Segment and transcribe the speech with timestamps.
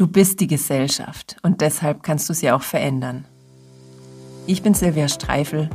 [0.00, 3.26] Du bist die Gesellschaft und deshalb kannst du sie auch verändern.
[4.46, 5.68] Ich bin Silvia Streifel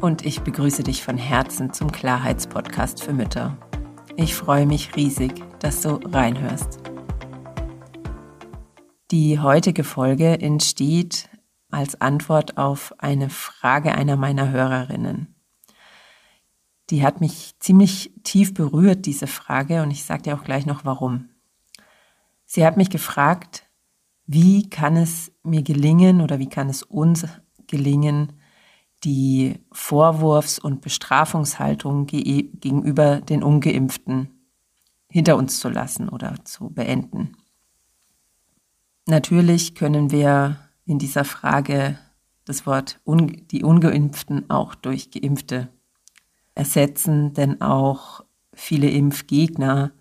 [0.00, 3.56] und ich begrüße dich von Herzen zum Klarheitspodcast für Mütter.
[4.16, 6.80] Ich freue mich riesig, dass du reinhörst.
[9.12, 11.28] Die heutige Folge entsteht
[11.70, 15.36] als Antwort auf eine Frage einer meiner Hörerinnen.
[16.90, 20.84] Die hat mich ziemlich tief berührt, diese Frage, und ich sage dir auch gleich noch
[20.84, 21.28] warum.
[22.52, 23.70] Sie hat mich gefragt,
[24.26, 27.24] wie kann es mir gelingen oder wie kann es uns
[27.68, 28.32] gelingen,
[29.04, 34.30] die Vorwurfs- und Bestrafungshaltung gegenüber den ungeimpften
[35.08, 37.36] hinter uns zu lassen oder zu beenden.
[39.06, 42.00] Natürlich können wir in dieser Frage
[42.46, 45.68] das Wort die ungeimpften auch durch geimpfte
[46.56, 49.92] ersetzen, denn auch viele Impfgegner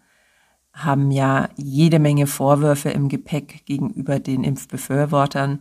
[0.84, 5.60] haben ja jede Menge Vorwürfe im Gepäck gegenüber den Impfbefürwortern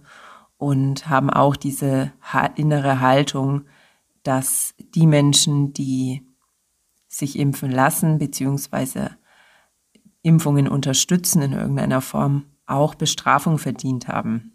[0.56, 2.12] und haben auch diese
[2.56, 3.62] innere Haltung,
[4.22, 6.22] dass die Menschen, die
[7.06, 9.08] sich impfen lassen bzw.
[10.22, 14.52] Impfungen unterstützen in irgendeiner Form, auch Bestrafung verdient haben.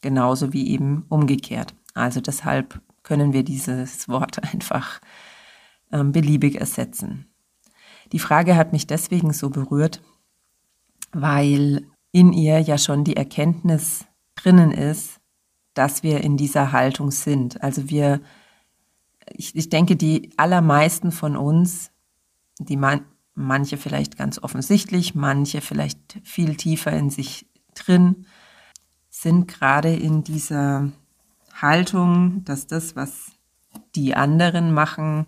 [0.00, 1.74] Genauso wie eben umgekehrt.
[1.94, 5.00] Also deshalb können wir dieses Wort einfach
[5.92, 7.26] ähm, beliebig ersetzen.
[8.12, 10.02] Die Frage hat mich deswegen so berührt,
[11.12, 15.20] weil in ihr ja schon die Erkenntnis drinnen ist,
[15.74, 17.62] dass wir in dieser Haltung sind.
[17.62, 18.20] Also wir,
[19.30, 21.90] ich, ich denke, die allermeisten von uns,
[22.58, 28.26] die man, manche vielleicht ganz offensichtlich, manche vielleicht viel tiefer in sich drin,
[29.08, 30.90] sind gerade in dieser
[31.54, 33.32] Haltung, dass das, was
[33.94, 35.26] die anderen machen,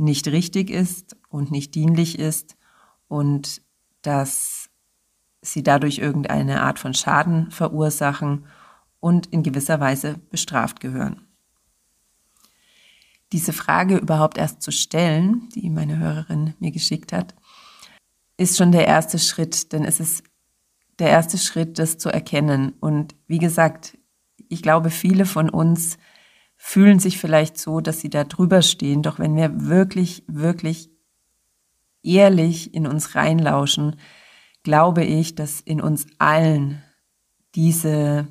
[0.00, 2.56] nicht richtig ist und nicht dienlich ist
[3.08, 3.62] und
[4.02, 4.70] dass
[5.42, 8.46] sie dadurch irgendeine Art von Schaden verursachen
[8.98, 11.26] und in gewisser Weise bestraft gehören.
[13.32, 17.34] Diese Frage überhaupt erst zu stellen, die meine Hörerin mir geschickt hat,
[18.36, 20.24] ist schon der erste Schritt, denn es ist
[20.98, 22.74] der erste Schritt, das zu erkennen.
[22.80, 23.98] Und wie gesagt,
[24.48, 25.98] ich glaube, viele von uns
[26.62, 29.00] fühlen sich vielleicht so, dass sie da drüber stehen.
[29.00, 30.90] Doch wenn wir wirklich, wirklich
[32.02, 33.96] ehrlich in uns reinlauschen,
[34.62, 36.82] glaube ich, dass in uns allen
[37.54, 38.28] diese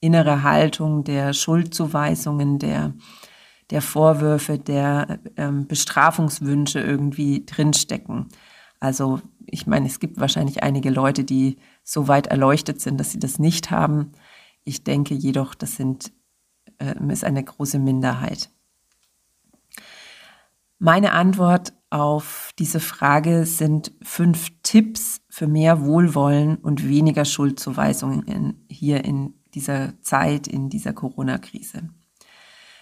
[0.00, 2.92] innere Haltung der Schuldzuweisungen, der,
[3.70, 8.28] der Vorwürfe, der ähm, Bestrafungswünsche irgendwie drinstecken.
[8.80, 13.18] Also ich meine, es gibt wahrscheinlich einige Leute, die so weit erleuchtet sind, dass sie
[13.18, 14.12] das nicht haben.
[14.62, 16.12] Ich denke jedoch, das sind
[17.10, 18.50] ist eine große Minderheit.
[20.78, 28.54] Meine Antwort auf diese Frage sind fünf Tipps für mehr Wohlwollen und weniger Schuldzuweisungen in,
[28.68, 31.90] hier in dieser Zeit, in dieser Corona-Krise.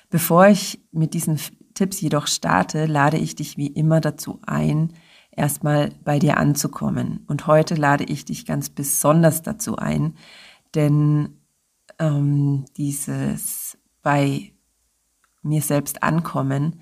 [0.09, 1.38] Bevor ich mit diesen
[1.75, 4.94] Tipps jedoch starte, lade ich dich wie immer dazu ein,
[5.31, 7.25] erstmal bei dir anzukommen.
[7.27, 10.15] Und heute lade ich dich ganz besonders dazu ein,
[10.75, 11.41] denn
[11.99, 13.59] ähm, dieses
[14.03, 14.53] bei
[15.43, 16.81] mir selbst ankommen,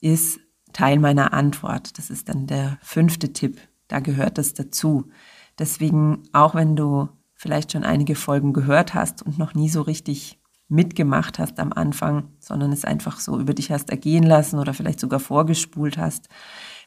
[0.00, 0.40] ist
[0.72, 1.98] Teil meiner Antwort.
[1.98, 3.60] Das ist dann der fünfte Tipp.
[3.88, 5.10] Da gehört das dazu.
[5.58, 10.38] Deswegen, auch wenn du vielleicht schon einige Folgen gehört hast und noch nie so richtig
[10.68, 15.00] mitgemacht hast am Anfang, sondern es einfach so über dich hast ergehen lassen oder vielleicht
[15.00, 16.28] sogar vorgespult hast,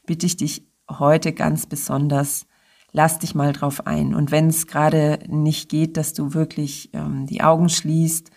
[0.05, 2.47] bitte ich dich heute ganz besonders,
[2.91, 4.15] lass dich mal drauf ein.
[4.15, 8.31] Und wenn es gerade nicht geht, dass du wirklich ähm, die Augen schließt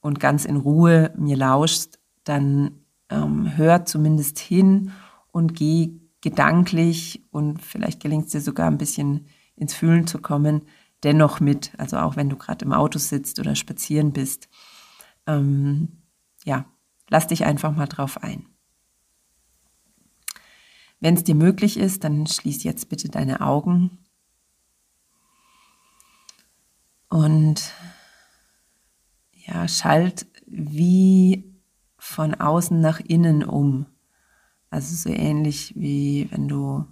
[0.00, 4.92] und ganz in Ruhe mir lauschst, dann ähm, hör zumindest hin
[5.32, 10.62] und geh gedanklich und vielleicht gelingt es dir sogar ein bisschen ins Fühlen zu kommen,
[11.02, 11.72] dennoch mit.
[11.78, 14.48] Also auch wenn du gerade im Auto sitzt oder spazieren bist.
[15.26, 16.02] Ähm,
[16.44, 16.66] ja,
[17.08, 18.46] lass dich einfach mal drauf ein.
[21.00, 23.98] Wenn es dir möglich ist, dann schließ jetzt bitte deine Augen
[27.08, 27.72] und
[29.48, 31.44] ja, schalt wie
[31.96, 33.86] von außen nach innen um.
[34.70, 36.86] Also so ähnlich wie wenn du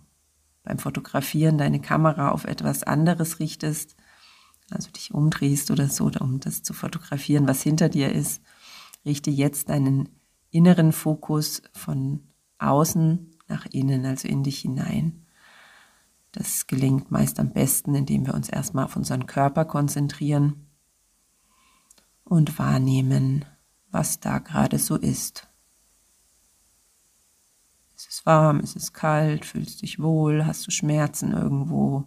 [0.62, 3.94] beim Fotografieren deine Kamera auf etwas anderes richtest,
[4.70, 8.42] also dich umdrehst oder so, um das zu fotografieren, was hinter dir ist.
[9.04, 10.08] Richte jetzt deinen
[10.50, 12.20] inneren Fokus von
[12.58, 15.26] außen nach innen, also in dich hinein.
[16.32, 20.65] Das gelingt meist am besten, indem wir uns erstmal auf unseren Körper konzentrieren
[22.26, 23.46] und wahrnehmen,
[23.90, 25.48] was da gerade so ist.
[27.96, 32.06] Ist es warm, ist es kalt, fühlst dich wohl, hast du Schmerzen irgendwo,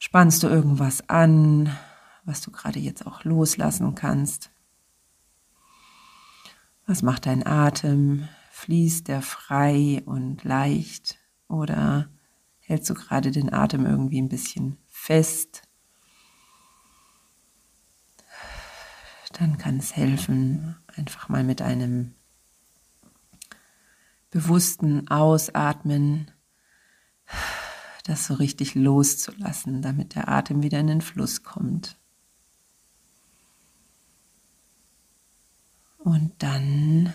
[0.00, 1.76] Spannst du irgendwas an,
[2.24, 4.50] was du gerade jetzt auch loslassen kannst?
[6.86, 8.28] Was macht dein Atem?
[8.52, 11.18] Fließt der frei und leicht
[11.48, 12.08] oder
[12.60, 15.62] hältst du gerade den Atem irgendwie ein bisschen fest?
[19.38, 22.14] Dann kann es helfen, einfach mal mit einem
[24.30, 26.30] bewussten Ausatmen
[28.04, 31.96] das so richtig loszulassen, damit der Atem wieder in den Fluss kommt.
[35.98, 37.12] Und dann,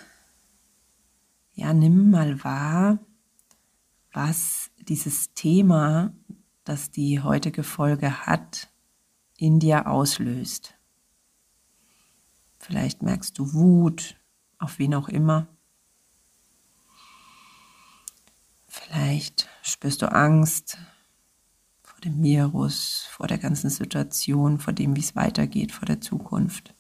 [1.56, 3.00] ja, nimm mal wahr,
[4.12, 6.14] was dieses Thema,
[6.64, 8.70] das die heutige Folge hat,
[9.36, 10.76] in dir auslöst.
[12.64, 14.16] Vielleicht merkst du Wut,
[14.58, 15.48] auf wen auch immer.
[18.70, 20.78] Vielleicht spürst du Angst
[21.84, 26.74] vor dem Virus, vor der ganzen Situation, vor dem, wie es weitergeht, vor der Zukunft.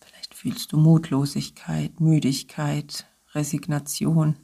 [0.00, 4.36] Vielleicht fühlst du Mutlosigkeit, Müdigkeit, Resignation.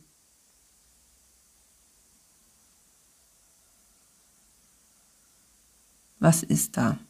[6.23, 7.01] Was ist da?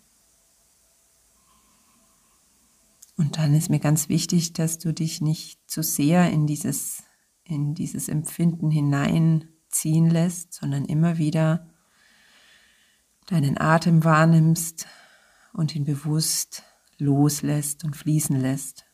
[3.19, 7.03] Und dann ist mir ganz wichtig, dass du dich nicht zu sehr in dieses,
[7.45, 11.69] in dieses Empfinden hineinziehen lässt, sondern immer wieder
[13.27, 14.87] deinen Atem wahrnimmst
[15.53, 16.63] und ihn bewusst
[16.97, 18.87] loslässt und fließen lässt.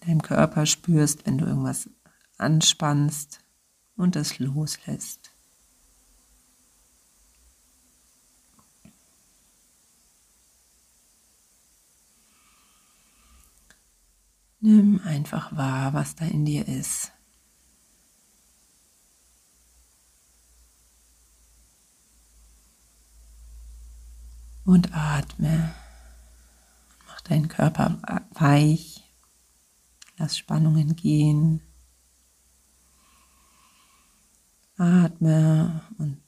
[0.00, 1.88] In deinem Körper spürst, wenn du irgendwas
[2.38, 3.38] anspannst
[3.94, 5.21] und es loslässt.
[14.64, 17.10] Nimm einfach wahr, was da in dir ist.
[24.64, 25.74] Und atme.
[27.08, 28.00] Mach deinen Körper
[28.34, 29.02] weich.
[30.16, 31.60] Lass Spannungen gehen.
[34.76, 36.22] Atme und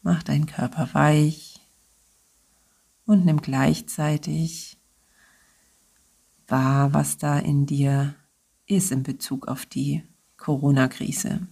[0.00, 1.60] mach deinen Körper weich.
[3.04, 4.81] Und nimm gleichzeitig
[6.52, 8.14] wahr, was da in dir
[8.66, 10.04] ist in Bezug auf die
[10.36, 11.48] Corona-Krise,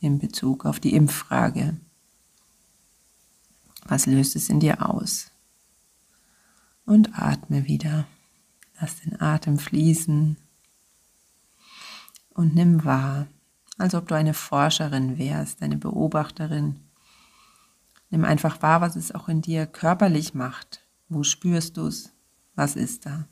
[0.00, 1.76] in Bezug auf die Impffrage.
[3.84, 5.30] Was löst es in dir aus?
[6.84, 8.06] Und atme wieder.
[8.80, 10.36] Lass den Atem fließen
[12.30, 13.28] und nimm wahr,
[13.78, 16.80] als ob du eine Forscherin wärst, eine Beobachterin.
[18.10, 20.84] Nimm einfach wahr, was es auch in dir körperlich macht.
[21.08, 22.12] Wo spürst du es?
[22.54, 23.28] Was ist da?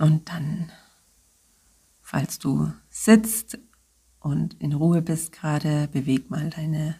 [0.00, 0.72] Und dann,
[2.00, 3.58] falls du sitzt
[4.18, 6.96] und in Ruhe bist gerade, beweg mal deine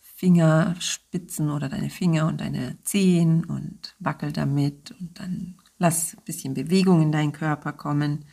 [0.00, 6.52] Fingerspitzen oder deine Finger und deine Zehen und wackel damit und dann lass ein bisschen
[6.52, 8.24] Bewegung in deinen Körper kommen.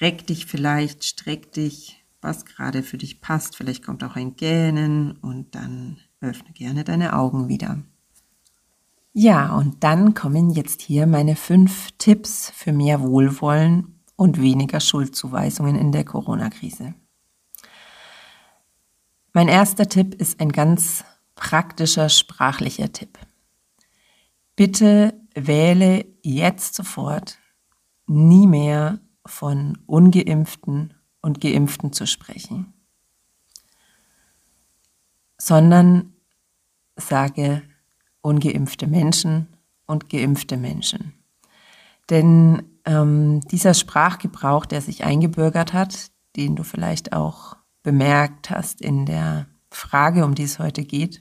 [0.00, 3.54] Reck dich vielleicht, streck dich, was gerade für dich passt.
[3.54, 7.80] Vielleicht kommt auch ein Gähnen und dann öffne gerne deine Augen wieder.
[9.14, 15.76] Ja, und dann kommen jetzt hier meine fünf Tipps für mehr Wohlwollen und weniger Schuldzuweisungen
[15.76, 16.94] in der Corona-Krise.
[19.34, 21.04] Mein erster Tipp ist ein ganz
[21.34, 23.18] praktischer sprachlicher Tipp.
[24.56, 27.38] Bitte wähle jetzt sofort
[28.06, 32.72] nie mehr von ungeimpften und geimpften zu sprechen,
[35.38, 36.14] sondern
[36.96, 37.62] sage
[38.22, 39.48] ungeimpfte Menschen
[39.86, 41.12] und geimpfte Menschen.
[42.10, 49.06] Denn ähm, dieser Sprachgebrauch, der sich eingebürgert hat, den du vielleicht auch bemerkt hast in
[49.06, 51.20] der Frage, um die es heute geht,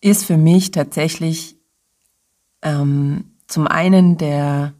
[0.00, 1.56] ist für mich tatsächlich
[2.62, 4.74] ähm, zum einen der,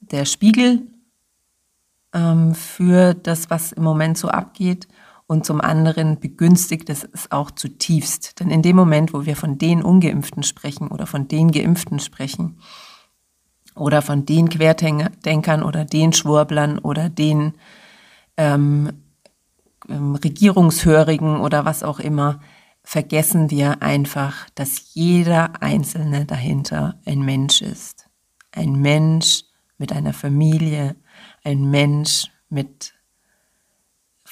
[0.00, 0.86] der Spiegel
[2.12, 4.88] ähm, für das, was im Moment so abgeht
[5.26, 8.40] und zum anderen begünstigt es es auch zutiefst.
[8.40, 12.58] Denn in dem Moment, wo wir von den Ungeimpften sprechen oder von den Geimpften sprechen
[13.74, 17.54] oder von den Querdenkern oder den Schwurblern oder den
[18.36, 18.92] ähm,
[19.88, 22.40] ähm, Regierungshörigen oder was auch immer,
[22.82, 28.08] vergessen wir einfach, dass jeder Einzelne dahinter ein Mensch ist.
[28.52, 29.44] Ein Mensch
[29.78, 30.96] mit einer Familie,
[31.42, 32.93] ein Mensch mit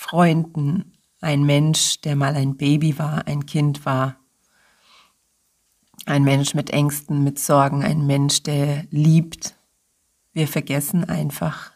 [0.02, 4.16] Freunden, ein Mensch, der mal ein Baby war, ein Kind war,
[6.06, 9.54] ein Mensch mit Ängsten, mit Sorgen, ein Mensch, der liebt.
[10.32, 11.71] Wir vergessen einfach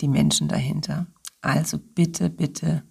[0.00, 1.08] die Menschen dahinter.
[1.40, 2.84] Also bitte, bitte,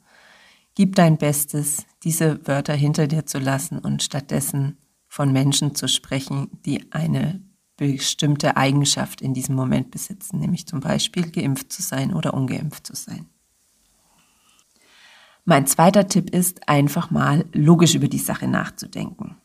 [0.76, 6.50] gib dein Bestes, diese Wörter hinter dir zu lassen und stattdessen von Menschen zu sprechen,
[6.66, 7.42] die eine
[7.78, 12.96] bestimmte Eigenschaft in diesem Moment besitzen, nämlich zum Beispiel geimpft zu sein oder ungeimpft zu
[12.96, 13.30] sein.
[15.46, 19.38] Mein zweiter Tipp ist, einfach mal logisch über die Sache nachzudenken.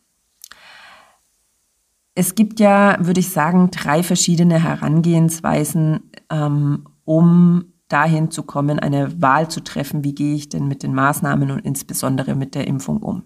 [2.15, 9.21] Es gibt ja, würde ich sagen, drei verschiedene Herangehensweisen, ähm, um dahin zu kommen, eine
[9.21, 13.03] Wahl zu treffen, wie gehe ich denn mit den Maßnahmen und insbesondere mit der Impfung
[13.03, 13.23] um.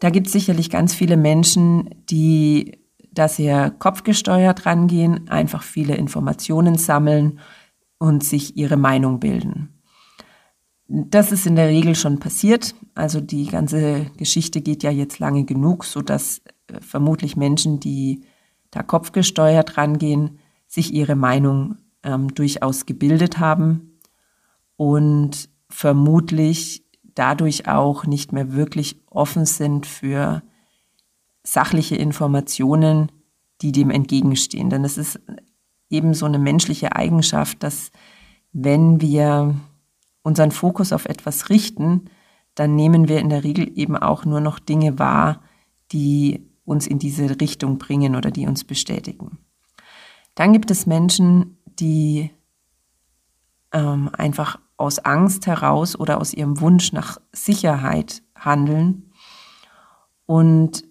[0.00, 2.78] Da gibt es sicherlich ganz viele Menschen, die
[3.12, 7.40] da sehr kopfgesteuert rangehen, einfach viele Informationen sammeln
[7.98, 9.77] und sich ihre Meinung bilden.
[10.88, 12.74] Das ist in der Regel schon passiert.
[12.94, 18.22] Also die ganze Geschichte geht ja jetzt lange genug, so dass äh, vermutlich Menschen, die
[18.70, 23.98] da kopfgesteuert rangehen, sich ihre Meinung ähm, durchaus gebildet haben
[24.76, 30.42] und vermutlich dadurch auch nicht mehr wirklich offen sind für
[31.42, 33.12] sachliche Informationen,
[33.60, 34.70] die dem entgegenstehen.
[34.70, 35.20] Denn es ist
[35.90, 37.90] eben so eine menschliche Eigenschaft, dass
[38.52, 39.54] wenn wir
[40.28, 42.10] unseren Fokus auf etwas richten,
[42.54, 45.42] dann nehmen wir in der Regel eben auch nur noch Dinge wahr,
[45.90, 49.38] die uns in diese Richtung bringen oder die uns bestätigen.
[50.34, 52.30] Dann gibt es Menschen, die
[53.72, 59.10] ähm, einfach aus Angst heraus oder aus ihrem Wunsch nach Sicherheit handeln
[60.26, 60.84] und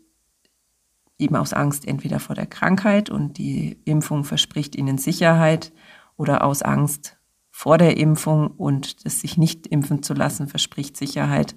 [1.19, 5.73] eben aus Angst entweder vor der Krankheit und die Impfung verspricht ihnen Sicherheit
[6.15, 7.16] oder aus Angst
[7.57, 11.55] vor der Impfung und es sich nicht impfen zu lassen verspricht Sicherheit,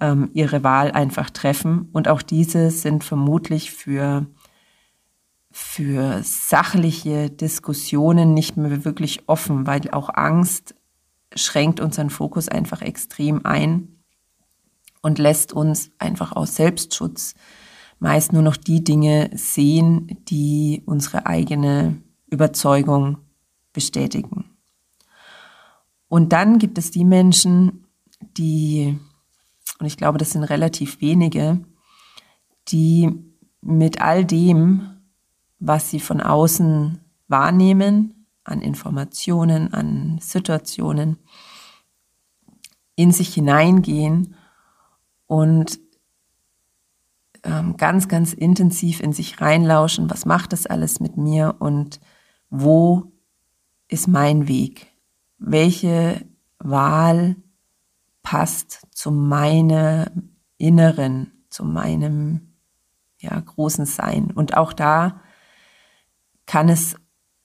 [0.00, 1.90] ähm, ihre Wahl einfach treffen.
[1.92, 4.24] Und auch diese sind vermutlich für,
[5.50, 10.74] für sachliche Diskussionen nicht mehr wirklich offen, weil auch Angst
[11.34, 14.02] schränkt unseren Fokus einfach extrem ein
[15.02, 17.34] und lässt uns einfach aus Selbstschutz
[17.98, 22.00] meist nur noch die Dinge sehen, die unsere eigene
[22.30, 23.18] Überzeugung
[23.74, 24.51] bestätigen.
[26.12, 27.86] Und dann gibt es die Menschen,
[28.36, 28.98] die,
[29.78, 31.64] und ich glaube, das sind relativ wenige,
[32.68, 33.10] die
[33.62, 35.00] mit all dem,
[35.58, 41.16] was sie von außen wahrnehmen, an Informationen, an Situationen,
[42.94, 44.34] in sich hineingehen
[45.26, 45.80] und
[47.42, 52.00] ähm, ganz, ganz intensiv in sich reinlauschen, was macht das alles mit mir und
[52.50, 53.10] wo
[53.88, 54.91] ist mein Weg?
[55.44, 56.24] Welche
[56.58, 57.36] Wahl
[58.22, 62.54] passt zu meinem Inneren, zu meinem
[63.18, 64.30] ja, großen Sein.
[64.30, 65.20] Und auch da
[66.46, 66.96] kann es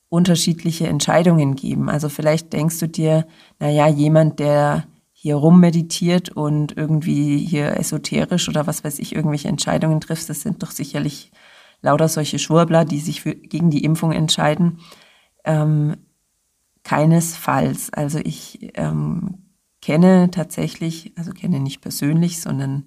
[0.10, 1.90] unterschiedliche Entscheidungen geben.
[1.90, 3.28] Also vielleicht denkst du dir,
[3.60, 10.00] naja, jemand, der hier rummeditiert und irgendwie hier esoterisch oder was weiß ich, irgendwelche Entscheidungen
[10.00, 11.32] trifft, das sind doch sicherlich
[11.82, 14.80] lauter solche Schwurbler, die sich für, gegen die Impfung entscheiden.
[15.44, 15.98] Ähm,
[16.88, 17.92] Keinesfalls.
[17.92, 19.40] Also ich ähm,
[19.82, 22.86] kenne tatsächlich, also kenne nicht persönlich, sondern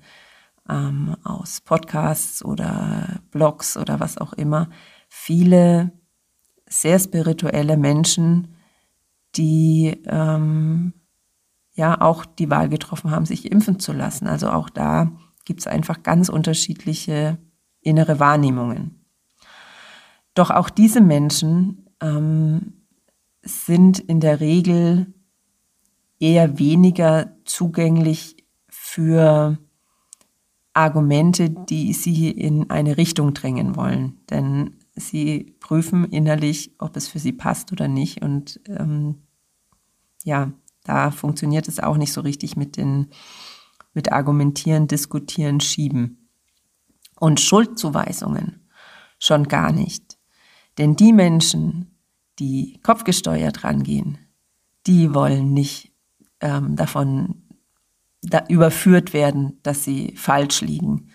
[0.70, 4.70] ähm, aus Podcasts oder Blogs oder was auch immer,
[5.10, 5.92] viele
[6.66, 8.56] sehr spirituelle Menschen,
[9.36, 10.94] die ähm,
[11.74, 14.26] ja auch die Wahl getroffen haben, sich impfen zu lassen.
[14.26, 15.12] Also auch da
[15.44, 17.36] gibt es einfach ganz unterschiedliche
[17.82, 19.04] innere Wahrnehmungen.
[20.32, 22.79] Doch auch diese Menschen ähm,
[23.42, 25.12] sind in der Regel
[26.18, 28.36] eher weniger zugänglich
[28.68, 29.58] für
[30.72, 34.20] Argumente, die sie in eine Richtung drängen wollen.
[34.30, 38.22] Denn sie prüfen innerlich, ob es für sie passt oder nicht.
[38.22, 39.22] Und ähm,
[40.22, 40.52] ja,
[40.84, 43.08] da funktioniert es auch nicht so richtig mit den
[43.92, 46.28] mit Argumentieren, Diskutieren, Schieben.
[47.18, 48.68] Und Schuldzuweisungen
[49.18, 50.18] schon gar nicht.
[50.78, 51.99] Denn die Menschen,
[52.40, 54.18] die kopfgesteuert rangehen,
[54.86, 55.92] die wollen nicht
[56.40, 57.42] ähm, davon
[58.22, 61.10] da überführt werden, dass sie falsch liegen.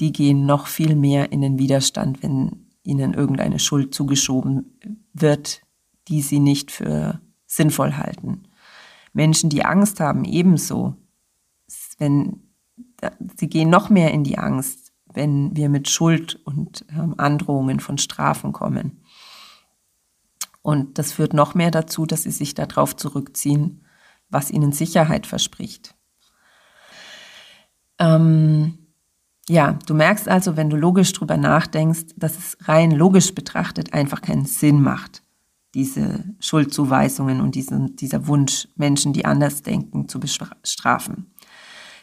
[0.00, 4.78] Die gehen noch viel mehr in den Widerstand, wenn ihnen irgendeine Schuld zugeschoben
[5.12, 5.62] wird,
[6.08, 8.44] die sie nicht für sinnvoll halten.
[9.12, 10.94] Menschen, die Angst haben, ebenso.
[11.98, 12.42] Wenn,
[13.36, 17.98] sie gehen noch mehr in die Angst, wenn wir mit Schuld und ähm, Androhungen von
[17.98, 19.00] Strafen kommen.
[20.68, 23.86] Und das führt noch mehr dazu, dass sie sich darauf zurückziehen,
[24.28, 25.94] was ihnen Sicherheit verspricht.
[27.98, 28.76] Ähm,
[29.48, 34.20] Ja, du merkst also, wenn du logisch drüber nachdenkst, dass es rein logisch betrachtet einfach
[34.20, 35.22] keinen Sinn macht,
[35.74, 41.32] diese Schuldzuweisungen und diesen, dieser Wunsch, Menschen, die anders denken, zu bestrafen.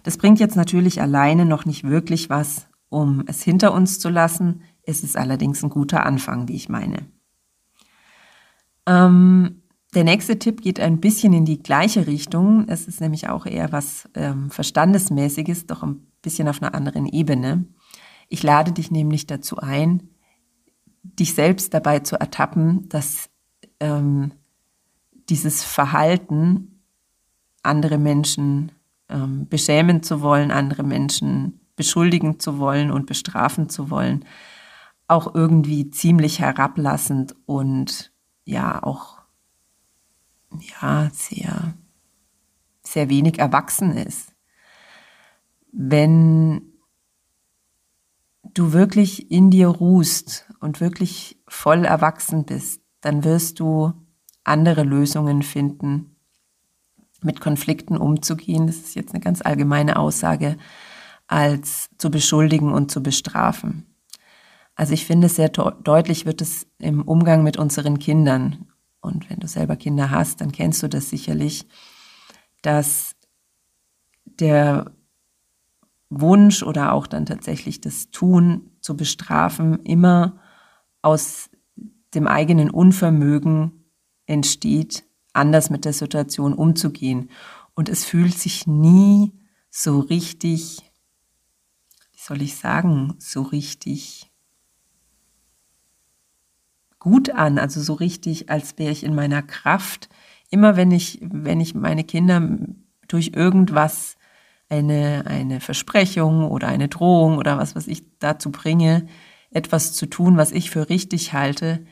[0.02, 4.64] Das bringt jetzt natürlich alleine noch nicht wirklich was, um es hinter uns zu lassen.
[4.82, 7.06] Es ist allerdings ein guter Anfang, wie ich meine.
[8.88, 9.62] Ähm,
[9.94, 12.68] der nächste Tipp geht ein bisschen in die gleiche Richtung.
[12.68, 17.66] Es ist nämlich auch eher was ähm, Verstandesmäßiges, doch ein bisschen auf einer anderen Ebene.
[18.28, 20.10] Ich lade dich nämlich dazu ein,
[21.04, 23.30] dich selbst dabei zu ertappen, dass
[23.80, 24.34] ähm,
[25.30, 26.82] dieses Verhalten,
[27.64, 28.72] andere Menschen
[29.10, 34.26] ähm, beschämen zu wollen, andere Menschen beschuldigen zu wollen und bestrafen zu wollen,
[35.08, 38.12] auch irgendwie ziemlich herablassend und
[38.46, 39.22] ja auch
[40.82, 41.74] ja sehr
[42.88, 44.34] sehr wenig erwachsen ist.
[45.72, 46.62] Wenn
[48.44, 53.94] du wirklich in dir ruhst und wirklich voll erwachsen bist, dann wirst du
[54.44, 56.16] andere Lösungen finden,
[57.22, 58.68] mit Konflikten umzugehen.
[58.68, 60.58] Das ist jetzt eine ganz allgemeine Aussage,
[61.28, 63.95] als zu beschuldigen und zu bestrafen.
[64.76, 68.68] Also ich finde, sehr deutlich wird es im Umgang mit unseren Kindern.
[69.00, 71.66] Und wenn du selber Kinder hast, dann kennst du das sicherlich,
[72.62, 73.16] dass
[74.26, 74.92] der
[76.10, 80.40] Wunsch oder auch dann tatsächlich das Tun zu bestrafen immer
[81.02, 81.50] aus
[82.14, 83.86] dem eigenen Unvermögen
[84.26, 85.04] entsteht,
[85.34, 87.30] anders mit der Situation umzugehen.
[87.76, 89.34] Und es fühlt sich nie
[89.70, 90.80] so richtig,
[92.12, 94.32] wie soll ich sagen, so richtig
[97.06, 100.10] gut an, also so richtig, als wäre ich in meiner Kraft.
[100.50, 102.58] Immer wenn ich, wenn ich meine Kinder
[103.08, 104.18] durch irgendwas
[104.70, 109.06] eine, eine Versprechung oder eine Drohung oder was, was ich dazu bringe,
[109.52, 111.86] etwas zu tun, was ich für richtig halte,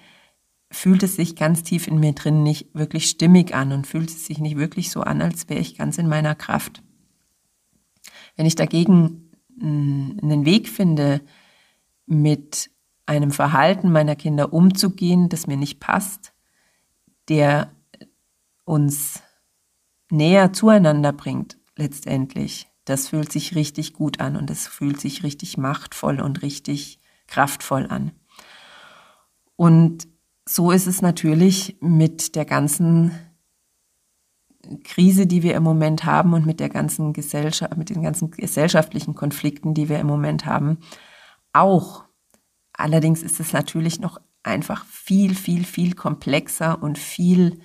[0.72, 4.26] fühlt es sich ganz tief in mir drin nicht wirklich stimmig an und fühlt es
[4.26, 6.82] sich nicht wirklich so an, als wäre ich ganz in meiner Kraft.
[8.36, 11.22] Wenn ich dagegen hm, einen Weg finde,
[12.08, 12.72] mit
[13.06, 16.34] einem Verhalten meiner Kinder umzugehen, das mir nicht passt,
[17.30, 17.72] der
[18.66, 19.22] uns
[20.10, 25.58] näher zueinander bringt, letztendlich, das fühlt sich richtig gut an und es fühlt sich richtig
[25.58, 28.12] machtvoll und richtig kraftvoll an.
[29.56, 30.08] Und
[30.46, 33.12] so ist es natürlich mit der ganzen
[34.84, 39.14] Krise, die wir im Moment haben und mit der ganzen Gesellschaft, mit den ganzen gesellschaftlichen
[39.14, 40.78] Konflikten, die wir im Moment haben,
[41.52, 42.03] auch.
[42.84, 47.62] Allerdings ist es natürlich noch einfach viel, viel, viel komplexer und viel,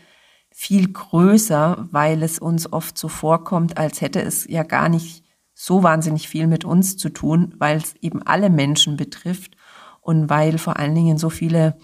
[0.49, 5.83] viel größer, weil es uns oft so vorkommt, als hätte es ja gar nicht so
[5.83, 9.57] wahnsinnig viel mit uns zu tun, weil es eben alle Menschen betrifft
[10.01, 11.77] und weil vor allen Dingen so viele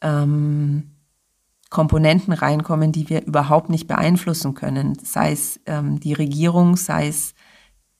[0.00, 0.96] ähm,
[1.70, 7.34] Komponenten reinkommen, die wir überhaupt nicht beeinflussen können, sei es ähm, die Regierung, sei es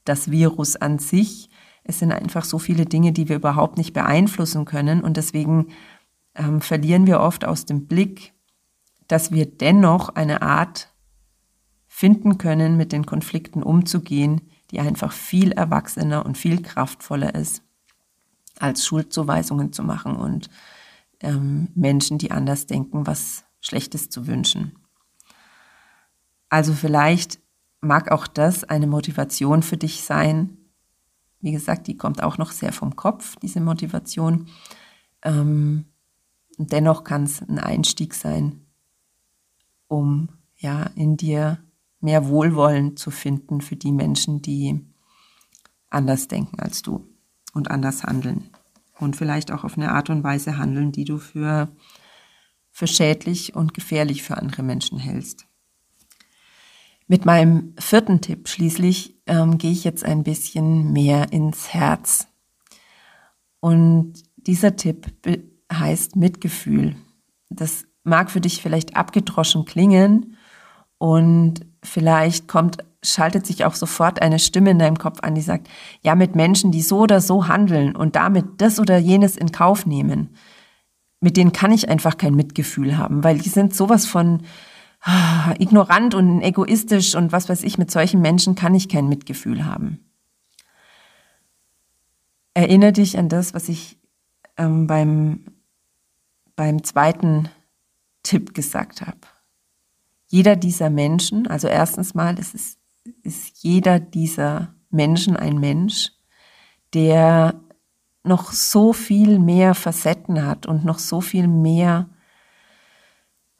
[0.05, 1.51] das Virus an sich.
[1.89, 5.69] Es sind einfach so viele Dinge, die wir überhaupt nicht beeinflussen können und deswegen
[6.35, 8.35] ähm, verlieren wir oft aus dem Blick,
[9.07, 10.93] dass wir dennoch eine Art
[11.87, 17.63] finden können, mit den Konflikten umzugehen, die einfach viel erwachsener und viel kraftvoller ist,
[18.59, 20.51] als Schuldzuweisungen zu machen und
[21.21, 24.79] ähm, Menschen, die anders denken, was Schlechtes zu wünschen.
[26.49, 27.39] Also vielleicht
[27.81, 30.56] mag auch das eine Motivation für dich sein.
[31.47, 34.49] Wie gesagt, die kommt auch noch sehr vom Kopf, diese Motivation.
[35.23, 35.85] Ähm,
[36.59, 38.67] dennoch kann es ein Einstieg sein,
[39.87, 41.63] um ja in dir
[42.01, 44.85] mehr Wohlwollen zu finden für die Menschen, die
[45.89, 47.07] anders denken als du
[47.53, 48.51] und anders handeln
[48.99, 51.69] und vielleicht auch auf eine Art und Weise handeln, die du für,
[52.73, 55.46] für schädlich und gefährlich für andere Menschen hältst.
[57.09, 62.27] Mit meinem vierten Tipp schließlich ähm, gehe ich jetzt ein bisschen mehr ins Herz.
[63.61, 65.13] Und dieser Tipp
[65.73, 66.97] heißt Mitgefühl.
[67.49, 70.37] Das mag für dich vielleicht abgedroschen klingen
[70.99, 75.69] und vielleicht kommt, schaltet sich auch sofort eine Stimme in deinem Kopf an, die sagt,
[76.03, 79.87] ja, mit Menschen, die so oder so handeln und damit das oder jenes in Kauf
[79.87, 80.35] nehmen,
[81.21, 84.43] mit denen kann ich einfach kein Mitgefühl haben, weil die sind sowas von
[85.59, 90.01] ignorant und egoistisch und was weiß ich, mit solchen Menschen kann ich kein Mitgefühl haben.
[92.55, 93.99] Erinnere dich an das, was ich
[94.57, 95.45] ähm, beim,
[96.57, 97.49] beim zweiten
[98.23, 99.19] Tipp gesagt habe
[100.29, 102.55] jeder dieser Menschen, also erstens mal, es
[103.23, 106.13] ist jeder dieser Menschen ein Mensch,
[106.95, 107.61] der
[108.25, 112.09] noch so viel mehr Facetten hat und noch so viel mehr,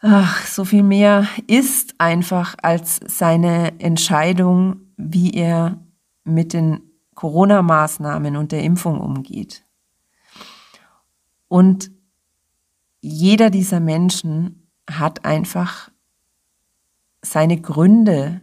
[0.07, 5.79] ach, so viel mehr ist einfach als seine Entscheidung, wie er
[6.25, 6.81] mit den
[7.15, 9.65] Corona-Maßnahmen und der Impfung umgeht.
[11.49, 11.91] Und
[13.01, 15.91] jeder dieser Menschen hat einfach
[17.23, 18.43] seine Gründe,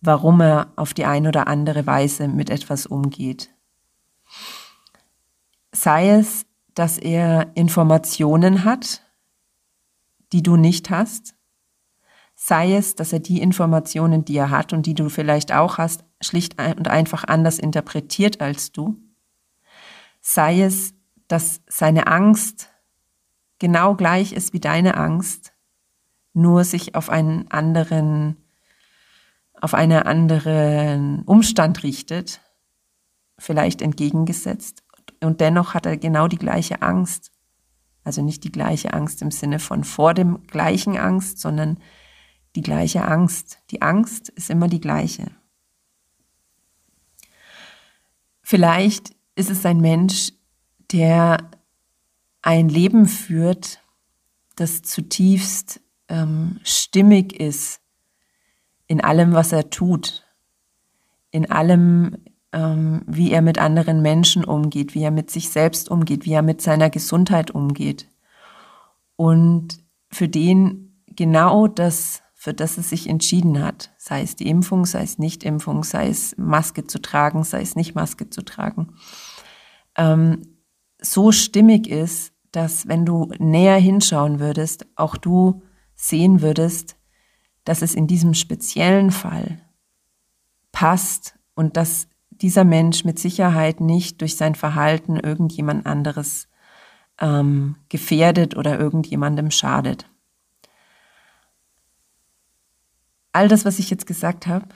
[0.00, 3.50] warum er auf die eine oder andere Weise mit etwas umgeht.
[5.72, 9.05] Sei es, dass er Informationen hat,
[10.32, 11.34] die du nicht hast.
[12.34, 16.04] Sei es, dass er die Informationen, die er hat und die du vielleicht auch hast,
[16.20, 18.96] schlicht und einfach anders interpretiert als du.
[20.20, 20.94] Sei es,
[21.28, 22.70] dass seine Angst
[23.58, 25.52] genau gleich ist wie deine Angst,
[26.34, 28.36] nur sich auf einen anderen,
[29.60, 32.40] auf einen anderen Umstand richtet,
[33.38, 34.82] vielleicht entgegengesetzt.
[35.22, 37.32] Und dennoch hat er genau die gleiche Angst.
[38.06, 41.78] Also nicht die gleiche Angst im Sinne von vor dem gleichen Angst, sondern
[42.54, 43.58] die gleiche Angst.
[43.72, 45.32] Die Angst ist immer die gleiche.
[48.42, 50.32] Vielleicht ist es ein Mensch,
[50.92, 51.50] der
[52.42, 53.80] ein Leben führt,
[54.54, 57.80] das zutiefst ähm, stimmig ist
[58.86, 60.24] in allem, was er tut,
[61.32, 62.18] in allem,
[62.52, 66.62] wie er mit anderen Menschen umgeht, wie er mit sich selbst umgeht, wie er mit
[66.62, 68.08] seiner Gesundheit umgeht.
[69.16, 69.78] Und
[70.10, 75.02] für den genau das, für das es sich entschieden hat, sei es die Impfung, sei
[75.02, 78.94] es Nicht-Impfung, sei es Maske zu tragen, sei es nicht Maske zu tragen,
[79.96, 80.42] ähm,
[81.00, 85.62] so stimmig ist, dass wenn du näher hinschauen würdest, auch du
[85.94, 86.96] sehen würdest,
[87.64, 89.58] dass es in diesem speziellen Fall
[90.72, 92.08] passt und dass
[92.42, 96.48] dieser Mensch mit Sicherheit nicht durch sein Verhalten irgendjemand anderes
[97.20, 100.08] ähm, gefährdet oder irgendjemandem schadet.
[103.32, 104.68] All das, was ich jetzt gesagt habe,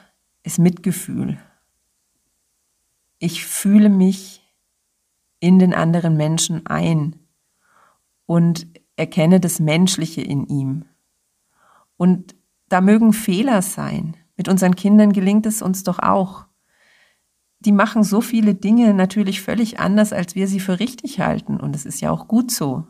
[0.42, 1.38] ist Mitgefühl.
[3.18, 4.42] Ich fühle mich
[5.40, 7.18] in den anderen Menschen ein
[8.26, 10.84] und erkenne das Menschliche in ihm.
[11.96, 12.34] Und
[12.68, 14.16] da mögen Fehler sein.
[14.36, 16.46] Mit unseren Kindern gelingt es uns doch auch.
[17.60, 21.58] Die machen so viele Dinge natürlich völlig anders, als wir sie für richtig halten.
[21.58, 22.86] Und es ist ja auch gut so.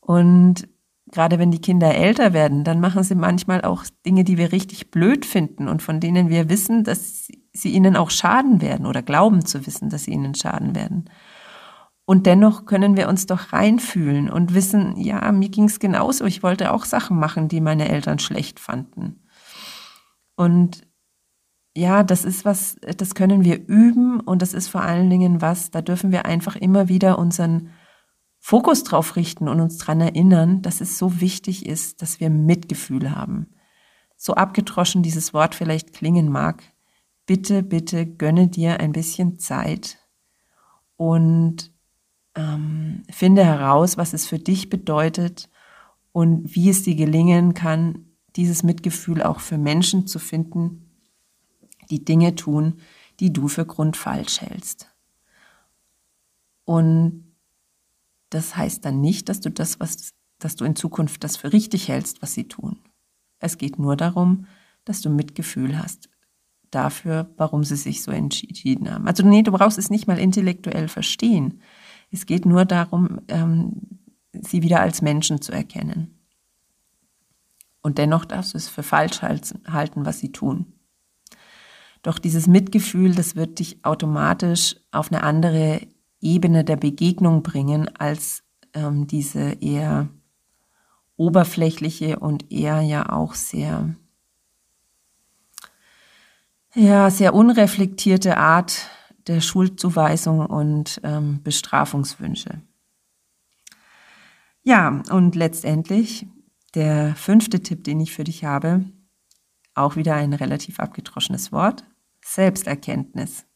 [0.00, 0.68] Und
[1.12, 4.90] gerade wenn die Kinder älter werden, dann machen sie manchmal auch Dinge, die wir richtig
[4.90, 9.44] blöd finden und von denen wir wissen, dass sie ihnen auch schaden werden oder glauben
[9.44, 11.10] zu wissen, dass sie ihnen schaden werden.
[12.04, 16.24] Und dennoch können wir uns doch reinfühlen und wissen, ja, mir ging es genauso.
[16.24, 19.20] Ich wollte auch Sachen machen, die meine Eltern schlecht fanden.
[20.34, 20.82] Und
[21.74, 25.70] ja, das ist was, das können wir üben und das ist vor allen Dingen was,
[25.70, 27.70] da dürfen wir einfach immer wieder unseren
[28.38, 33.14] Fokus drauf richten und uns dran erinnern, dass es so wichtig ist, dass wir Mitgefühl
[33.14, 33.54] haben.
[34.16, 36.62] So abgetroschen dieses Wort vielleicht klingen mag,
[37.24, 39.98] bitte, bitte gönne dir ein bisschen Zeit
[40.96, 41.72] und
[42.34, 45.48] ähm, finde heraus, was es für dich bedeutet
[46.12, 48.06] und wie es dir gelingen kann,
[48.36, 50.91] dieses Mitgefühl auch für Menschen zu finden,
[51.92, 52.80] die Dinge tun,
[53.20, 54.88] die du für grundfalsch hältst.
[56.64, 57.32] Und
[58.30, 61.88] das heißt dann nicht, dass du das, was, dass du in Zukunft das für richtig
[61.88, 62.78] hältst, was sie tun.
[63.38, 64.46] Es geht nur darum,
[64.84, 66.08] dass du Mitgefühl hast
[66.70, 69.06] dafür, warum sie sich so entschieden haben.
[69.06, 71.60] Also nee, du brauchst es nicht mal intellektuell verstehen.
[72.10, 74.00] Es geht nur darum, ähm,
[74.32, 76.18] sie wieder als Menschen zu erkennen.
[77.82, 80.71] Und dennoch darfst du es für falsch halten, was sie tun.
[82.02, 85.86] Doch dieses Mitgefühl, das wird dich automatisch auf eine andere
[86.20, 88.42] Ebene der Begegnung bringen als
[88.74, 90.08] ähm, diese eher
[91.16, 93.94] oberflächliche und eher ja auch sehr,
[96.74, 98.88] ja, sehr unreflektierte Art
[99.28, 102.60] der Schuldzuweisung und ähm, Bestrafungswünsche.
[104.64, 106.26] Ja, und letztendlich
[106.74, 108.84] der fünfte Tipp, den ich für dich habe,
[109.74, 111.84] auch wieder ein relativ abgedroschenes Wort,
[112.22, 113.46] Selbsterkenntnis.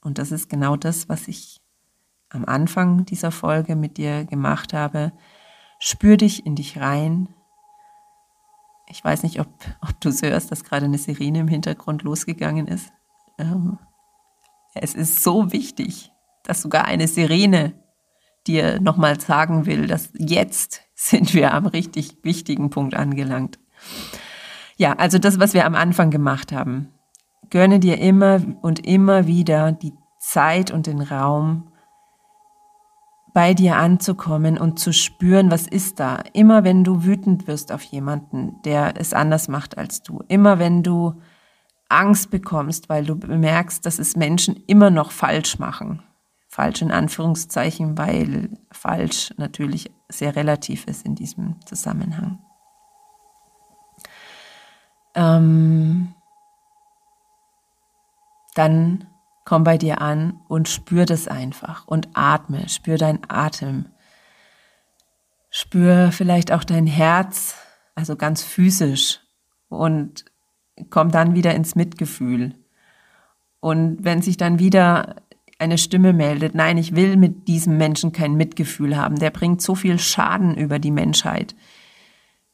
[0.00, 1.60] Und das ist genau das, was ich
[2.30, 5.12] am Anfang dieser Folge mit dir gemacht habe.
[5.78, 7.28] Spür dich in dich rein.
[8.88, 9.48] Ich weiß nicht, ob,
[9.80, 12.92] ob du hörst, dass gerade eine Sirene im Hintergrund losgegangen ist.
[13.38, 13.78] Ähm,
[14.74, 16.12] es ist so wichtig,
[16.44, 17.74] dass sogar eine Sirene
[18.46, 23.58] dir nochmal sagen will, dass jetzt sind wir am richtig wichtigen Punkt angelangt.
[24.76, 26.92] Ja, also das, was wir am Anfang gemacht haben.
[27.50, 31.70] Gönne dir immer und immer wieder die Zeit und den Raum,
[33.32, 36.22] bei dir anzukommen und zu spüren, was ist da.
[36.32, 40.22] Immer wenn du wütend wirst auf jemanden, der es anders macht als du.
[40.28, 41.20] Immer wenn du
[41.88, 46.02] Angst bekommst, weil du bemerkst, dass es Menschen immer noch falsch machen.
[46.48, 52.40] Falsch in Anführungszeichen, weil falsch natürlich sehr relativ ist in diesem Zusammenhang.
[55.14, 56.14] Ähm,
[58.54, 59.06] dann
[59.44, 63.86] komm bei dir an und spür das einfach und atme, spür deinen Atem.
[65.50, 67.56] Spür vielleicht auch dein Herz,
[67.94, 69.20] also ganz physisch
[69.68, 70.24] und
[70.90, 72.54] komm dann wieder ins Mitgefühl.
[73.60, 75.16] Und wenn sich dann wieder
[75.58, 79.74] eine Stimme meldet, nein, ich will mit diesem Menschen kein Mitgefühl haben, der bringt so
[79.74, 81.54] viel Schaden über die Menschheit,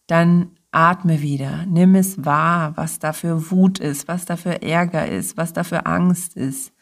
[0.08, 5.08] dann atme wieder, nimm es wahr, was da für Wut ist, was da für Ärger
[5.08, 6.74] ist, was da für Angst ist.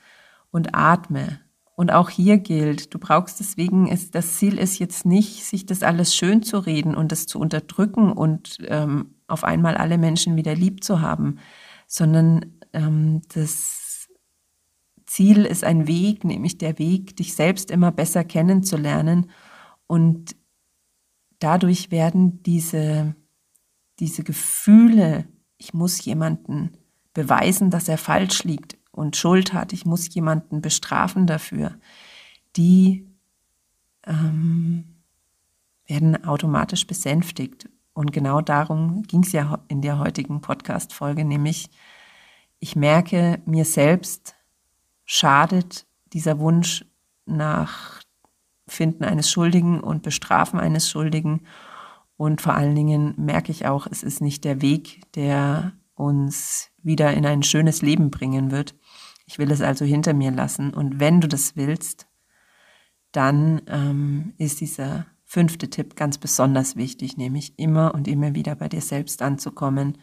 [0.50, 1.40] Und atme.
[1.76, 5.82] Und auch hier gilt, du brauchst deswegen, ist, das Ziel ist jetzt nicht, sich das
[5.82, 10.54] alles schön zu reden und das zu unterdrücken und ähm, auf einmal alle Menschen wieder
[10.54, 11.38] lieb zu haben,
[11.86, 14.08] sondern ähm, das
[15.06, 19.30] Ziel ist ein Weg, nämlich der Weg, dich selbst immer besser kennenzulernen.
[19.86, 20.36] Und
[21.38, 23.16] dadurch werden diese,
[24.00, 25.26] diese Gefühle,
[25.58, 26.72] ich muss jemanden
[27.12, 31.76] beweisen, dass er falsch liegt und Schuld hat, ich muss jemanden bestrafen dafür,
[32.56, 33.06] die
[34.06, 34.84] ähm,
[35.86, 37.68] werden automatisch besänftigt.
[37.92, 41.70] Und genau darum ging es ja in der heutigen Podcast-Folge, nämlich
[42.58, 44.34] ich merke, mir selbst
[45.04, 46.84] schadet dieser Wunsch
[47.26, 48.00] nach
[48.66, 51.46] Finden eines Schuldigen und Bestrafen eines Schuldigen.
[52.16, 57.12] Und vor allen Dingen merke ich auch, es ist nicht der Weg, der uns wieder
[57.12, 58.74] in ein schönes Leben bringen wird.
[59.26, 60.72] Ich will es also hinter mir lassen.
[60.72, 62.06] Und wenn du das willst,
[63.12, 68.68] dann ähm, ist dieser fünfte Tipp ganz besonders wichtig, nämlich immer und immer wieder bei
[68.68, 69.98] dir selbst anzukommen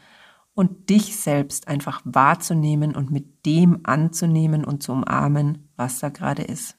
[0.53, 6.43] und dich selbst einfach wahrzunehmen und mit dem anzunehmen und zu umarmen, was da gerade
[6.43, 6.77] ist,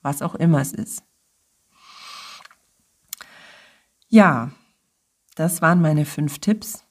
[0.00, 1.04] was auch immer es ist.
[4.08, 4.50] Ja,
[5.34, 6.84] das waren meine fünf Tipps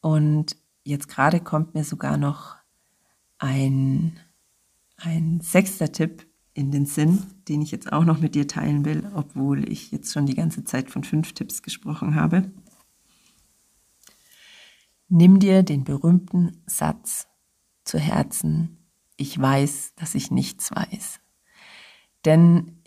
[0.00, 2.56] und jetzt gerade kommt mir sogar noch
[3.38, 4.18] ein,
[4.96, 9.10] ein sechster Tipp, in den Sinn, den ich jetzt auch noch mit dir teilen will,
[9.14, 12.50] obwohl ich jetzt schon die ganze Zeit von fünf Tipps gesprochen habe.
[15.08, 17.26] Nimm dir den berühmten Satz
[17.84, 18.78] zu Herzen,
[19.16, 21.20] ich weiß, dass ich nichts weiß.
[22.24, 22.82] Denn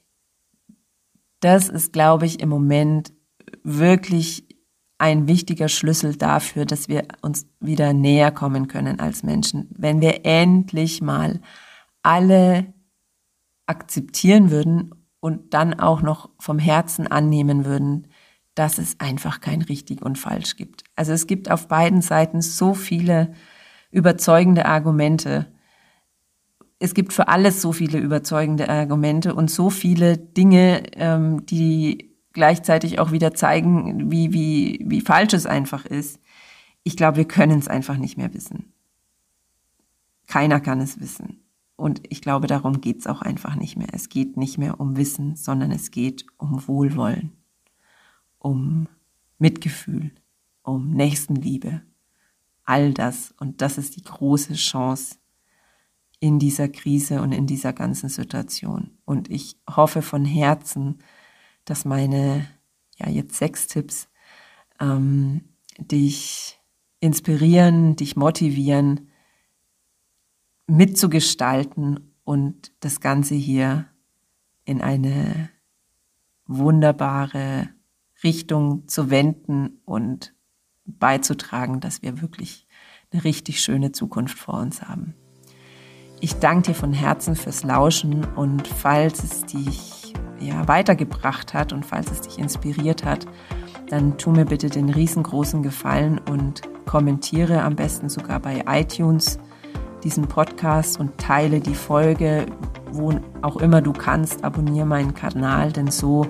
[1.41, 3.13] das ist, glaube ich, im Moment
[3.63, 4.46] wirklich
[4.97, 9.67] ein wichtiger Schlüssel dafür, dass wir uns wieder näher kommen können als Menschen.
[9.77, 11.39] Wenn wir endlich mal
[12.01, 12.73] alle
[13.67, 18.07] akzeptieren würden und dann auch noch vom Herzen annehmen würden,
[18.55, 20.83] dass es einfach kein richtig und falsch gibt.
[20.95, 23.33] Also es gibt auf beiden Seiten so viele
[23.91, 25.51] überzeugende Argumente.
[26.79, 32.99] Es gibt für alles so viele überzeugende Argumente und so viele Dinge, ähm, die gleichzeitig
[32.99, 36.19] auch wieder zeigen, wie, wie, wie falsch es einfach ist.
[36.83, 38.73] Ich glaube, wir können es einfach nicht mehr wissen.
[40.27, 41.43] Keiner kann es wissen.
[41.75, 43.87] Und ich glaube, darum geht es auch einfach nicht mehr.
[43.91, 47.31] Es geht nicht mehr um Wissen, sondern es geht um Wohlwollen,
[48.37, 48.87] um
[49.39, 50.11] Mitgefühl,
[50.61, 51.81] um Nächstenliebe.
[52.65, 53.33] All das.
[53.39, 55.15] Und das ist die große Chance
[56.19, 58.91] in dieser Krise und in dieser ganzen Situation.
[59.05, 60.99] Und ich hoffe von Herzen,
[61.67, 62.47] dass meine,
[62.95, 64.07] ja, jetzt sechs Tipps
[64.79, 65.41] ähm,
[65.77, 66.59] dich
[66.99, 69.09] inspirieren, dich motivieren,
[70.65, 73.85] mitzugestalten und das Ganze hier
[74.65, 75.49] in eine
[76.45, 77.69] wunderbare
[78.23, 80.33] Richtung zu wenden und
[80.85, 82.67] beizutragen, dass wir wirklich
[83.11, 85.15] eine richtig schöne Zukunft vor uns haben.
[86.19, 91.85] Ich danke dir von Herzen fürs Lauschen und falls es dich ja, weitergebracht hat und
[91.85, 93.27] falls es dich inspiriert hat,
[93.89, 99.37] dann tu mir bitte den riesengroßen Gefallen und kommentiere am besten sogar bei iTunes
[100.03, 102.47] diesen Podcast und teile die Folge,
[102.91, 104.43] wo auch immer du kannst.
[104.43, 106.25] Abonniere meinen Kanal, denn so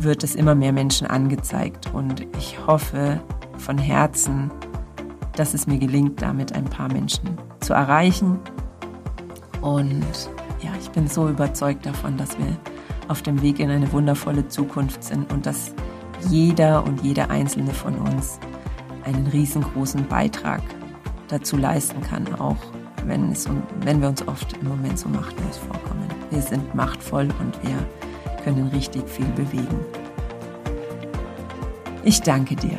[0.00, 1.90] wird es immer mehr Menschen angezeigt.
[1.94, 3.20] Und ich hoffe
[3.56, 4.50] von Herzen,
[5.36, 8.38] dass es mir gelingt, damit ein paar Menschen zu erreichen.
[9.66, 10.30] Und
[10.62, 12.56] ja, ich bin so überzeugt davon, dass wir
[13.08, 15.74] auf dem Weg in eine wundervolle Zukunft sind und dass
[16.30, 18.38] jeder und jede einzelne von uns
[19.04, 20.62] einen riesengroßen Beitrag
[21.26, 22.56] dazu leisten kann, auch
[23.06, 23.48] wenn, es,
[23.80, 26.06] wenn wir uns oft im Moment so machtlos vorkommen.
[26.30, 29.80] Wir sind machtvoll und wir können richtig viel bewegen.
[32.04, 32.78] Ich danke dir